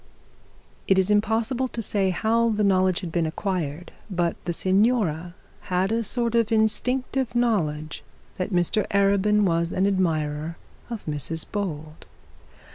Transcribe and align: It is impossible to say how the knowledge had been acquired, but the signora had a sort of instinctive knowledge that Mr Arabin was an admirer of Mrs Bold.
It 0.87 0.97
is 0.97 1.11
impossible 1.11 1.67
to 1.67 1.79
say 1.79 2.09
how 2.09 2.49
the 2.49 2.63
knowledge 2.63 3.01
had 3.01 3.11
been 3.11 3.27
acquired, 3.27 3.91
but 4.09 4.35
the 4.45 4.51
signora 4.51 5.35
had 5.69 5.91
a 5.91 6.03
sort 6.03 6.33
of 6.33 6.51
instinctive 6.51 7.35
knowledge 7.35 8.03
that 8.37 8.49
Mr 8.49 8.87
Arabin 8.87 9.43
was 9.43 9.71
an 9.71 9.85
admirer 9.85 10.57
of 10.89 11.05
Mrs 11.05 11.45
Bold. 11.51 12.07